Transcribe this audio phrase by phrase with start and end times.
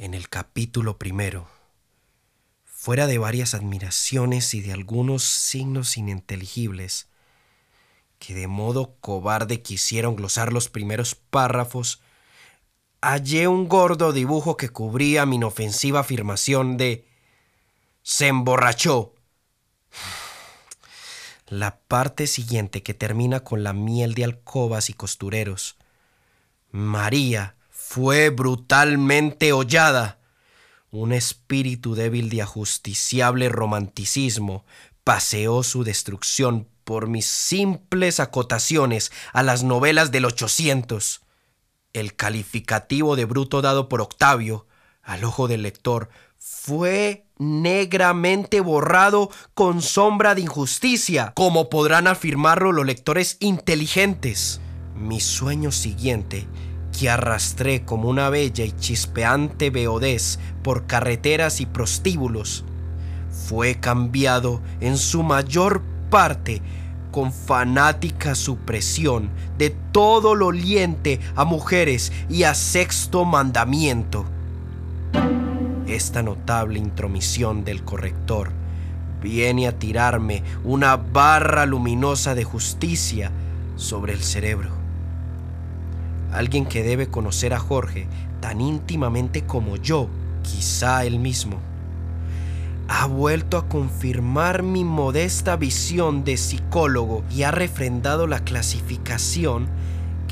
[0.00, 1.48] En el capítulo primero,
[2.64, 7.08] fuera de varias admiraciones y de algunos signos ininteligibles,
[8.20, 12.00] que de modo cobarde quisieron glosar los primeros párrafos,
[13.02, 17.04] hallé un gordo dibujo que cubría mi inofensiva afirmación de
[18.04, 19.16] se emborrachó.
[21.48, 25.76] La parte siguiente que termina con la miel de alcobas y costureros.
[26.70, 27.56] María
[27.90, 30.18] fue brutalmente hollada.
[30.90, 34.66] Un espíritu débil de ajusticiable romanticismo
[35.04, 41.22] paseó su destrucción por mis simples acotaciones a las novelas del 800.
[41.94, 44.66] El calificativo de bruto dado por Octavio
[45.02, 52.84] al ojo del lector fue negramente borrado con sombra de injusticia, como podrán afirmarlo los
[52.84, 54.60] lectores inteligentes.
[54.94, 56.46] Mi sueño siguiente,
[56.98, 62.64] que arrastré como una bella y chispeante beodez por carreteras y prostíbulos,
[63.30, 66.60] fue cambiado en su mayor parte
[67.12, 74.24] con fanática supresión de todo lo oliente a mujeres y a sexto mandamiento.
[75.86, 78.50] Esta notable intromisión del corrector
[79.22, 83.30] viene a tirarme una barra luminosa de justicia
[83.76, 84.77] sobre el cerebro.
[86.32, 88.06] Alguien que debe conocer a Jorge
[88.40, 90.08] tan íntimamente como yo,
[90.42, 91.58] quizá él mismo,
[92.88, 99.68] ha vuelto a confirmar mi modesta visión de psicólogo y ha refrendado la clasificación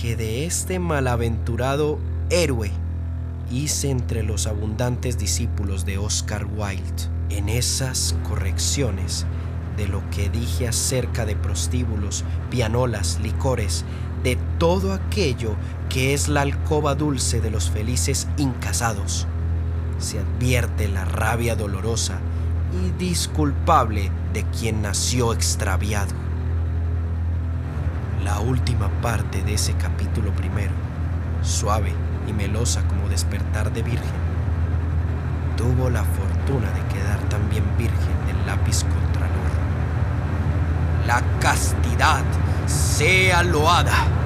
[0.00, 1.98] que de este malaventurado
[2.30, 2.70] héroe
[3.50, 6.84] hice entre los abundantes discípulos de Oscar Wilde.
[7.30, 9.26] En esas correcciones
[9.76, 13.84] de lo que dije acerca de prostíbulos, pianolas, licores,
[14.24, 15.54] de todo aquello
[15.90, 19.28] que es la alcoba dulce de los felices incasados,
[19.98, 22.18] se advierte la rabia dolorosa
[22.72, 26.14] y disculpable de quien nació extraviado.
[28.24, 30.72] La última parte de ese capítulo primero,
[31.42, 31.92] suave
[32.26, 34.24] y melosa como despertar de virgen,
[35.56, 39.34] tuvo la fortuna de quedar también virgen del lápiz contralor.
[41.06, 42.24] La castidad
[42.66, 44.23] sea loada.